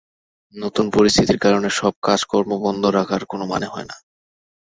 নতুন 0.55 0.85
পরিস্থিতির 0.89 1.39
কারণে 1.39 1.69
সব 1.79 1.93
কাজ 2.03 2.19
কর্ম 2.25 2.51
বন্ধ 2.63 2.83
রাখার 2.89 3.21
কোনো 3.25 3.45
মানে 3.45 3.67
হয় 3.67 3.87
না। 3.89 3.95